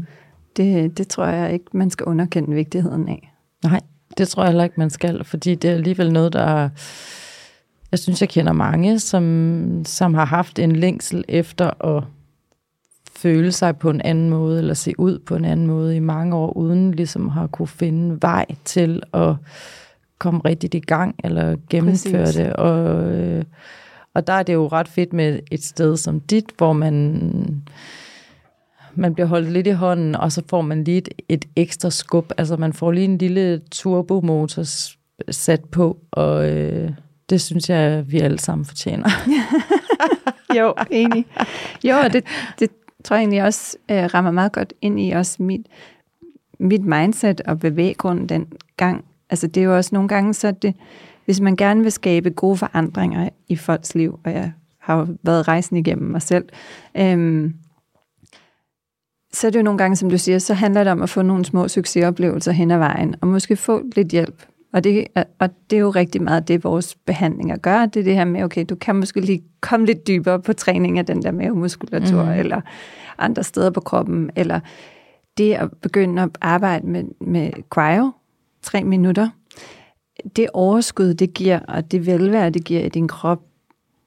[0.57, 3.33] Det, det tror jeg ikke, man skal underkende vigtigheden af.
[3.63, 3.79] Nej,
[4.17, 6.69] det tror jeg heller ikke, man skal, fordi det er alligevel noget, der...
[7.93, 12.03] Jeg synes, jeg kender mange, som, som har haft en længsel efter at
[13.15, 16.35] føle sig på en anden måde, eller se ud på en anden måde i mange
[16.35, 19.35] år, uden ligesom har kunne finde vej til at
[20.19, 22.35] komme rigtigt i gang, eller gennemføre Præcis.
[22.35, 22.53] det.
[22.53, 23.43] Og, øh,
[24.13, 27.63] og der er det jo ret fedt med et sted som dit, hvor man
[28.95, 32.31] man bliver holdt lidt i hånden, og så får man lige et, et ekstra skub.
[32.37, 34.63] Altså man får lige en lille turbomotor
[35.31, 36.91] sat på, og øh,
[37.29, 39.09] det synes jeg, vi alle sammen fortjener.
[40.57, 41.25] Jo, enig.
[41.83, 42.23] Jo, og det,
[42.59, 42.69] det
[43.03, 45.67] tror jeg egentlig også øh, rammer meget godt ind i også mit,
[46.59, 49.05] mit mindset og bevæggrund den gang.
[49.29, 50.75] Altså det er jo også nogle gange, så det,
[51.25, 55.47] hvis man gerne vil skabe gode forandringer i folks liv, og jeg har jo været
[55.47, 56.45] rejsen igennem mig selv,
[56.95, 57.53] øhm,
[59.33, 61.21] så er det jo nogle gange, som du siger, så handler det om at få
[61.21, 64.45] nogle små succesoplevelser hen ad vejen, og måske få lidt hjælp.
[64.73, 67.85] Og det, er- og det er jo rigtig meget det, vores behandlinger gør.
[67.85, 70.99] Det er det her med, okay, du kan måske lige komme lidt dybere på træning
[70.99, 72.29] af den der mavemuskulatur, mm.
[72.29, 72.61] eller
[73.17, 74.59] andre steder på kroppen, eller
[75.37, 78.11] det at begynde at arbejde med, med cryo,
[78.61, 79.29] tre minutter,
[80.35, 83.41] det overskud, det giver, og det velvære, det giver i din krop,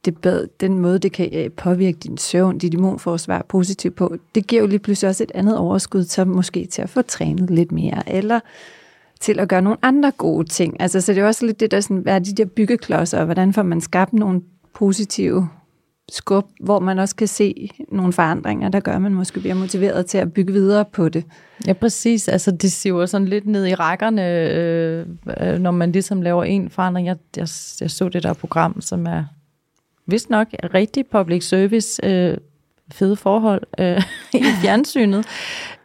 [0.04, 4.46] det bed, den måde, det kan øh, påvirke din søvn, dit immunforsvar positivt på, det
[4.46, 7.72] giver jo lige pludselig også et andet overskud, så måske til at få trænet lidt
[7.72, 8.40] mere, eller
[9.20, 10.80] til at gøre nogle andre gode ting.
[10.80, 13.24] Altså, så det er også lidt det der, sådan, hvad er de der byggeklodser, og
[13.24, 14.42] hvordan får man skabt nogle
[14.74, 15.48] positive
[16.08, 20.06] skub, hvor man også kan se nogle forandringer, der gør, at man måske bliver motiveret
[20.06, 21.24] til at bygge videre på det.
[21.66, 22.28] Ja, præcis.
[22.28, 25.06] Altså, det siver sådan lidt ned i rækkerne, øh,
[25.40, 27.06] øh, når man ligesom laver en forandring.
[27.06, 27.48] Jeg, jeg,
[27.80, 29.24] jeg så det der program, som er
[30.06, 32.36] vist nok rigtig public service, øh,
[32.92, 34.02] fede forhold øh,
[34.40, 35.26] i fjernsynet.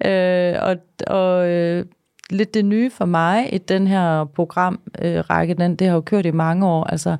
[0.05, 0.75] Øh, og
[1.07, 1.85] og øh,
[2.31, 6.01] lidt det nye for mig i den her programrække, øh, række, den, det har jo
[6.01, 6.83] kørt i mange år.
[6.83, 7.17] Altså,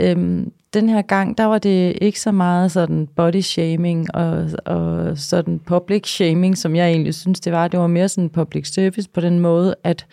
[0.00, 5.18] øh, den her gang, der var det ikke så meget sådan body shaming og, og
[5.18, 7.68] sådan public shaming, som jeg egentlig synes, det var.
[7.68, 10.06] Det var mere sådan public service på den måde, at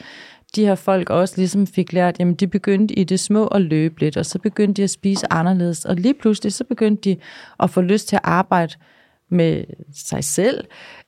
[0.55, 3.99] de her folk også ligesom fik lært, jamen de begyndte i det små at løbe
[3.99, 7.17] lidt, og så begyndte de at spise anderledes, og lige pludselig så begyndte de
[7.59, 8.73] at få lyst til at arbejde
[9.29, 9.63] med
[9.95, 10.65] sig selv,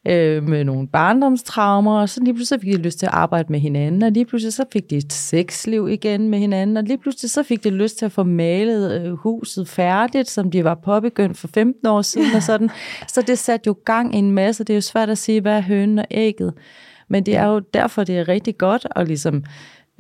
[0.08, 3.60] øh, med nogle barndomstraumer, og så lige pludselig fik de lyst til at arbejde med
[3.60, 7.32] hinanden, og lige pludselig så fik de et sexliv igen med hinanden, og lige pludselig
[7.32, 11.38] så fik de lyst til at få malet øh, huset færdigt, som de var påbegyndt
[11.38, 12.70] for 15 år siden, og sådan.
[13.14, 15.54] Så det satte jo gang i en masse, det er jo svært at sige, hvad
[15.54, 16.54] er hønen og ægget,
[17.08, 19.44] men det er jo derfor, det er rigtig godt at ligesom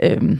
[0.03, 0.39] øh,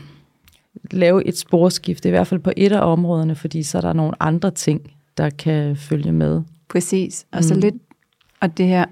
[0.91, 4.13] lave et sporskift, i hvert fald på et af områderne, fordi så er der nogle
[4.19, 6.41] andre ting, der kan følge med.
[6.69, 7.25] Præcis.
[7.31, 7.59] Og så Mm.
[7.59, 7.75] lidt,
[8.41, 8.85] og det her,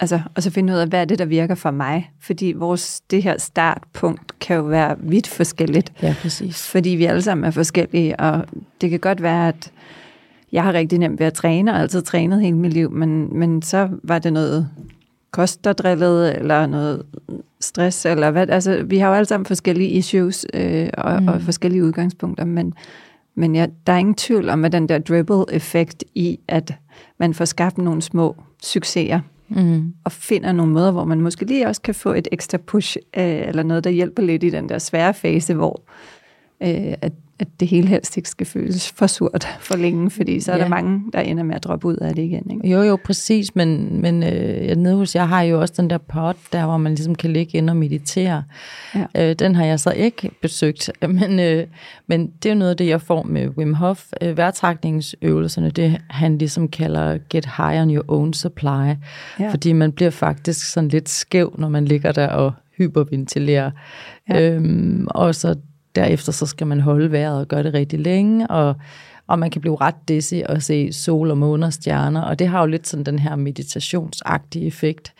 [0.00, 2.10] altså, og så finde ud af, hvad er det, der virker for mig?
[2.20, 6.68] Fordi vores, det her startpunkt kan jo være vidt forskelligt, Ja, præcis.
[6.70, 8.44] fordi vi alle sammen er forskellige, og
[8.80, 9.72] det kan godt være, at
[10.52, 13.62] jeg har rigtig nemt ved at træne, og altid trænet hele mit liv, men, men
[13.62, 14.68] så var det noget
[15.30, 17.02] kost, der drillede, eller noget
[17.60, 18.48] stress, eller hvad.
[18.50, 21.28] Altså, vi har jo alle sammen forskellige issues øh, og, Mm.
[21.28, 22.74] og forskellige udgangspunkter, men,
[23.40, 26.74] men ja, der er ingen tvivl om, at den der dribble-effekt i, at
[27.18, 29.20] man får skabt nogle små succeser,
[29.52, 29.94] Mm.
[30.04, 33.48] og finder nogle måder, hvor man måske lige også kan få et ekstra push, øh,
[33.48, 35.80] eller noget, der hjælper lidt i den der svære fase, hvor
[36.62, 40.52] øh, at, at det hele helst ikke skal føles for surt for længe, fordi så
[40.52, 40.62] er Ja.
[40.62, 42.50] der mange, der ender med at droppe ud af det igen.
[42.50, 42.68] Ikke?
[42.68, 46.34] Jo, jo, præcis, men, men øh, nede hos jeg har jo også den der pod,
[46.52, 48.42] der hvor man ligesom kan ligge ind og meditere.
[48.94, 49.30] Ja.
[49.30, 51.66] Øh, den har jeg så ikke besøgt, men, øh,
[52.06, 54.04] men det er jo noget af det, jeg får med Wim Hof.
[54.22, 58.66] Øh, vejrtrækningsøvelserne, det han ligesom kalder get high on your own supply,
[59.40, 59.50] Ja.
[59.50, 63.70] fordi man bliver faktisk sådan lidt skæv, når man ligger der og hyperventilerer.
[64.28, 64.40] Ja.
[64.50, 65.54] Øhm, og så
[66.02, 68.74] derefter så skal man holde vejret og gøre det rigtig længe, og,
[69.26, 72.48] og man kan blive ret dizzy og se sol og måner og stjerner, og det
[72.48, 75.12] har jo lidt sådan den her meditationsagtige effekt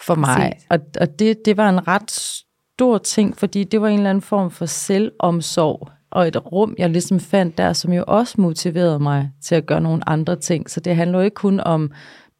[0.00, 0.52] for mig.
[0.52, 0.66] Præcis.
[0.70, 4.22] Og, og det, det var en ret stor ting, fordi det var en eller anden
[4.22, 9.30] form for selvomsorg, og et rum, jeg ligesom fandt der, som jo også motiverede mig
[9.42, 10.70] til at gøre nogle andre ting.
[10.70, 11.90] Så det handler jo ikke kun om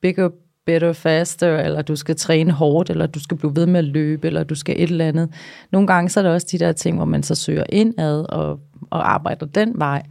[0.03, 0.31] bigger,
[0.67, 4.27] better, faster, eller du skal træne hårdt, eller du skal blive ved med at løbe,
[4.27, 5.31] eller du skal et eller andet.
[5.73, 8.61] Nogle gange så er der også de der ting, hvor man så søger indad og,
[8.91, 10.03] og arbejder den vej,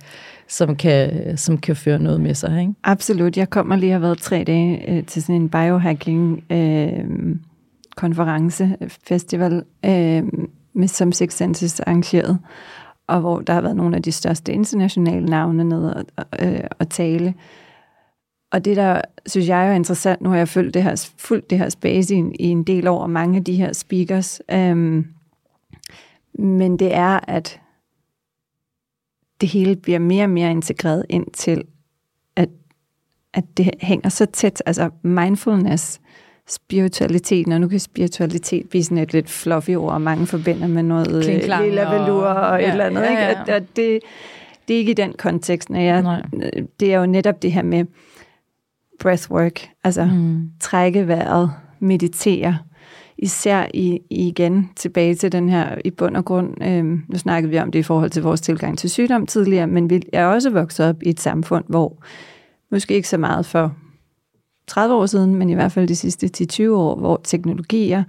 [0.48, 2.60] som kan, som kan føre noget med sig.
[2.62, 2.74] Ikke?
[2.84, 3.38] Absolut.
[3.38, 7.36] Jeg kommer lige har været tre dage øh, til sådan en biohacking øh,
[7.96, 10.24] konference, festival, øh,
[10.76, 12.40] med som Six Senses arrangeret,
[13.08, 16.90] og hvor der har været nogle af de største internationale navne nede og, øh, og
[16.90, 17.34] tale.
[18.54, 21.58] Og det, der synes jeg er interessant, nu har jeg fulgt det her, fulgt det
[21.58, 25.06] her space i, en- i en del og mange af de her speakers, øh,
[26.34, 27.60] men det er, at
[29.42, 31.64] det hele bliver mere og mere integreret ind til,
[32.36, 32.50] at,
[33.34, 36.02] at det hænger så tæt, altså mindfulness,
[36.48, 40.84] spiritualiteten, og nu kan spiritualitet blive sådan et lidt fluffy ord, og mange forbinder med
[40.84, 41.24] noget øh,
[41.64, 43.02] lilla og- velur og ja, et eller andet.
[43.02, 43.22] ja, Ikke?
[43.22, 43.42] ja.
[43.42, 44.00] At, at det,
[44.68, 46.22] det er ikke i den kontekst, når jeg, Nej.
[46.80, 47.86] det er jo netop det her med
[49.04, 50.50] breathwork, altså Mm.
[50.60, 52.58] trække vejret, meditere,
[53.18, 57.60] især i, igen tilbage til den her i bund og grund, øh, nu snakkede vi
[57.60, 60.86] om det i forhold til vores tilgang til sygdom tidligere, men vi er også vokset
[60.86, 61.98] op i et samfund, hvor
[62.72, 63.74] måske ikke så meget for
[64.68, 68.04] 30 år siden, men i hvert fald de sidste 10-20 år, hvor teknologier,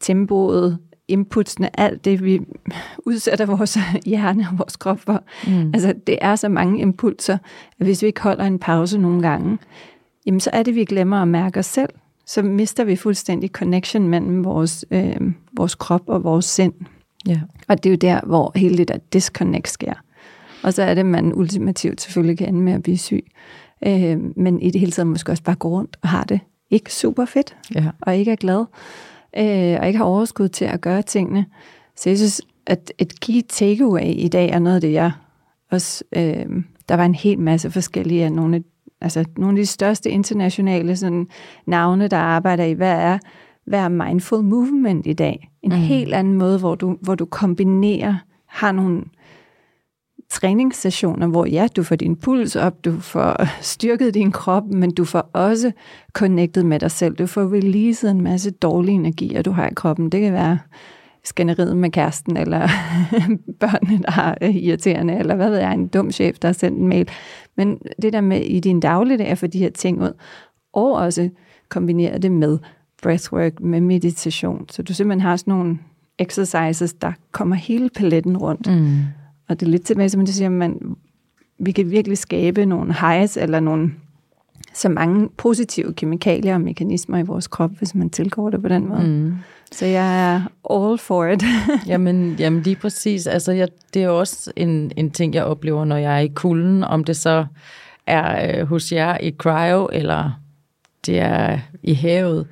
[0.00, 0.78] tempoet,
[1.08, 2.40] inputsene, alt det, vi
[3.06, 5.70] udsætter vores hjerne og vores krop for, Mm.
[5.74, 7.38] Altså, det er så mange impulser,
[7.80, 9.58] at hvis vi ikke holder en pause nogle gange,
[10.26, 11.90] jamen så er det, vi glemmer at mærke os selv.
[12.26, 15.16] Så mister vi fuldstændig connection mellem vores, øh,
[15.56, 16.72] vores krop og vores sind.
[17.26, 17.40] Ja.
[17.68, 19.94] Og det er jo der, hvor hele det der disconnect sker.
[20.62, 23.26] Og så er det, man ultimativt selvfølgelig kan ende med at blive syg.
[23.86, 26.94] Øh, men i det hele taget måske også bare gå rundt og har det ikke
[26.94, 27.86] super fedt ja.
[28.00, 28.64] og ikke er glad,
[29.36, 31.46] øh, og ikke har overskud til at gøre tingene.
[31.96, 35.12] Så jeg synes, at et key takeaway i dag er noget af det, jeg
[35.70, 36.04] også...
[36.16, 36.46] Øh,
[36.88, 38.62] der var en hel masse forskellige af nogle af,
[39.02, 41.26] altså nogle af de største internationale sådan,
[41.66, 43.18] navne, der arbejder i, hvad er,
[43.66, 45.48] hvad er mindful movement i dag?
[45.62, 45.76] En Mm.
[45.76, 48.14] helt anden måde, hvor du, hvor du kombinerer,
[48.48, 49.02] har nogle
[50.30, 55.04] træningssessioner, hvor ja, du får din puls op, du får styrket din krop, men du
[55.04, 55.72] får også
[56.12, 57.14] connected med dig selv.
[57.14, 60.10] Du får releaset en masse dårlige energier, du har i kroppen.
[60.10, 60.58] Det kan være
[61.24, 62.60] skænderiet med kæresten, eller
[63.60, 66.88] børnene, der er irriterende, eller hvad ved jeg, en dum chef, der har sendt en
[66.88, 67.08] mail.
[67.56, 70.12] Men det der med i din dagligdag at få de her ting ud,
[70.72, 71.28] og også
[71.68, 72.58] kombinere det med
[73.02, 74.68] breathwork, med meditation.
[74.68, 75.78] Så du simpelthen har sådan nogle
[76.18, 78.66] exercises, der kommer hele paletten rundt.
[78.66, 78.98] Mm.
[79.48, 80.96] Og det er lidt tilbage, som du siger, man,
[81.58, 83.92] vi kan virkelig skabe nogle highs, eller nogle
[84.74, 88.88] så mange positive kemikalier og mekanismer i vores krop, hvis man tilgår det på den
[88.88, 89.02] måde.
[89.02, 89.34] Mm.
[89.72, 91.44] Så jeg er all for it.
[91.86, 93.26] Jamen, jamen lige præcis.
[93.26, 96.84] Altså, jeg, det er også en, en ting, jeg oplever, når jeg er i kulden,
[96.84, 97.46] om det så
[98.06, 100.30] er øh, hos jer i cryo, eller
[101.06, 102.46] det er i havet,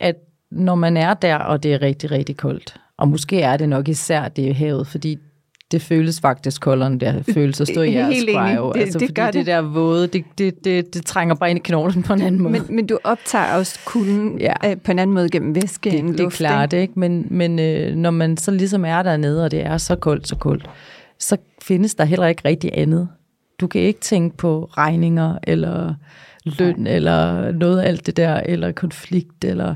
[0.00, 0.16] at
[0.50, 3.88] når man er der, og det er rigtig, rigtig koldt, og måske er det nok
[3.88, 5.18] især det i havet, fordi
[5.70, 8.72] det føles faktisk koldere, end det føles at stå i jeres cryo.
[8.72, 9.46] Det- altså, det fordi gør det det.
[9.46, 12.52] der våde, det, det, det, det trænger bare ind i knoglen på en anden måde.
[12.52, 14.52] men, men du optager også kulden Ja.
[14.70, 16.36] øh, på en anden måde gennem væske end det, det er luft.
[16.36, 16.92] klart, ikke?
[16.96, 20.36] Men, men øh, når man så ligesom er dernede, og det er så koldt, så
[20.36, 20.70] koldt,
[21.18, 23.08] så findes der heller ikke rigtig andet.
[23.60, 25.94] Du kan ikke tænke på regninger, eller
[26.44, 26.92] løn, Nej.
[26.92, 29.74] eller noget af alt det der, eller konflikt, eller...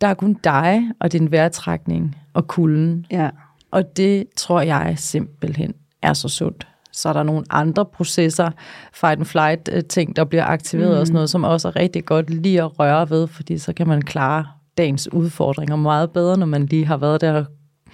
[0.00, 3.06] Der er kun dig og din vejrtrækning og kulden.
[3.10, 3.28] Ja.
[3.70, 6.66] Og det tror jeg simpelthen er så sundt.
[6.92, 8.50] Så er der nogle andre processer,
[8.92, 11.00] fight and flight øh, ting, der bliver aktiveret mm.
[11.00, 13.86] og sådan noget, som også er rigtig godt lige at røre ved, fordi så kan
[13.88, 14.46] man klare
[14.78, 17.44] dagens udfordringer meget bedre, når man lige har været der.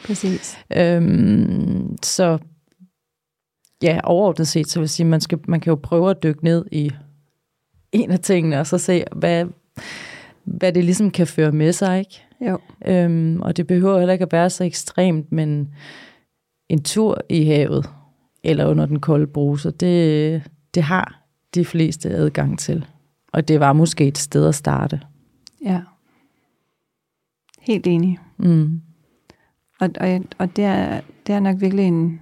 [0.07, 0.59] Præcis.
[0.77, 2.39] Øhm, så
[3.83, 6.45] ja, overordnet set, så vil jeg sige, man, skal, man kan jo prøve at dykke
[6.45, 6.91] ned i
[7.93, 9.47] en af tingene, og så se, hvad,
[10.45, 12.26] hvad det ligesom kan føre med sig, ikke?
[12.41, 12.59] Jo.
[12.87, 15.75] Øhm, og det behøver heller ikke at være så ekstremt, men
[16.69, 17.91] en tur i havet,
[18.45, 20.43] eller under den kolde bruser, det,
[20.75, 21.23] det har
[21.55, 22.87] de fleste adgang til.
[23.33, 25.01] Og det var måske et sted at starte.
[25.65, 25.81] Ja.
[27.61, 28.19] Helt enig.
[28.37, 28.81] Mm.
[29.81, 32.21] Og, og, og det, er, det er nok virkelig en,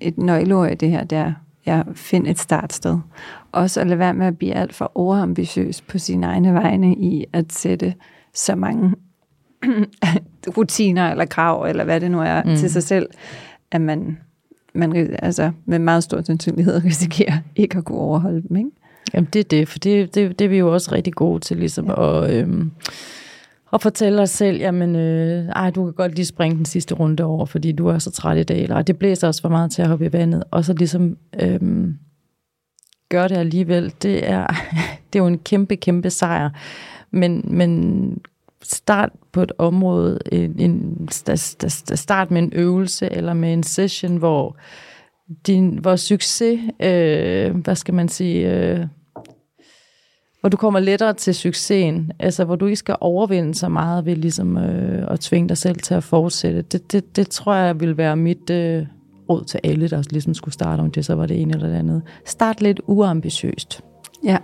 [0.00, 1.32] et nøgleord i det her, det er,
[1.66, 2.98] ja, find et startsted.
[3.52, 7.24] Også at lade være med at blive alt for overambitiøs på sine egne vegne i
[7.32, 7.94] at sætte
[8.34, 8.94] så mange
[10.56, 12.56] rutiner eller krav, eller hvad det nu er, mm.
[12.56, 13.06] til sig selv,
[13.70, 14.18] at man,
[14.74, 18.56] man altså, med meget stor sandsynlighed risikerer ikke at kunne overholde dem.
[18.56, 18.70] Ikke?
[19.14, 21.56] Jamen det er det, for det, det, det er vi jo også rigtig gode til,
[21.56, 22.24] ligesom ja.
[22.24, 22.70] at, øhm,
[23.72, 27.24] at fortælle os selv, jamen, øh, ej, du kan godt lige springe den sidste runde
[27.24, 29.82] over, fordi du er så træt i dag, eller det blæser også for meget til
[29.82, 31.98] at hoppe i vandet, og så ligesom øhm,
[33.08, 33.94] gør det alligevel.
[34.02, 34.46] Det er,
[35.12, 36.50] det er jo en kæmpe, kæmpe sejr,
[37.10, 38.20] men, men
[38.62, 41.08] start på et område, en, en,
[41.94, 44.56] start med en øvelse eller med en session, hvor
[45.46, 48.86] din, hvor succes, øh, hvad skal man sige, øh,
[50.40, 54.16] hvor du kommer lettere til succesen, altså hvor du ikke skal overvinde så meget ved
[54.16, 56.62] ligesom øh, at tvinge dig selv til at fortsætte.
[56.62, 58.86] Det, det, det tror jeg vil være mit øh,
[59.30, 61.74] råd til alle, der ligesom skulle starte, om det så var det ene eller det
[61.74, 62.02] andet.
[62.26, 63.80] Start lidt uambitiøst.
[64.24, 64.38] Ja.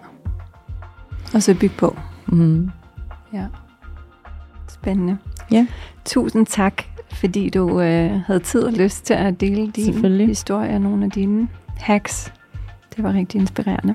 [1.35, 1.97] Og så bygge på.
[2.27, 2.71] Mm.
[3.33, 3.47] Ja.
[4.87, 5.19] Spændende.
[5.51, 5.67] Ja.
[6.05, 6.83] Tusind tak,
[7.13, 11.11] fordi du øh, havde tid og lyst til at dele din historie og nogle af
[11.11, 12.33] dine hacks.
[12.97, 13.95] Det var rigtig inspirerende.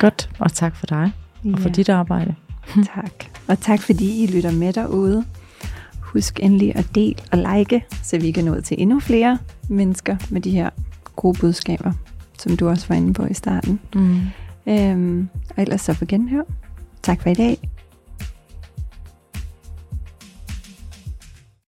[0.00, 1.12] Godt, og tak for dig
[1.52, 2.34] og for dit arbejde.
[2.94, 3.12] tak.
[3.48, 5.24] Og tak fordi I lytter med derude.
[6.00, 10.40] Husk endelig at dele og like, så vi kan nå til endnu flere mennesker med
[10.40, 10.70] de her
[11.16, 11.92] gode budskaber,
[12.38, 13.80] som du også var inde på i starten.
[13.94, 14.20] Mm.
[14.66, 16.42] Øhm, og ellers så for genhør.
[17.02, 17.73] Tak for i dag.